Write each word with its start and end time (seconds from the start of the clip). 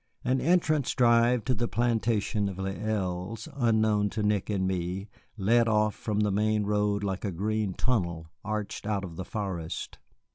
An 0.23 0.41
entrance 0.41 0.95
drive 0.95 1.45
to 1.45 1.53
the 1.53 1.67
plantation 1.67 2.49
of 2.49 2.57
Les 2.57 2.73
Îles, 2.73 3.47
unknown 3.55 4.09
to 4.09 4.23
Nick 4.23 4.49
and 4.49 4.67
me, 4.67 5.09
led 5.37 5.67
off 5.67 5.93
from 5.93 6.21
the 6.21 6.31
main 6.31 6.63
road 6.63 7.03
like 7.03 7.23
a 7.23 7.31
green 7.31 7.75
tunnel 7.75 8.25
arched 8.43 8.87
out 8.87 9.03
of 9.03 9.15
the 9.15 9.23
forest. 9.25 9.99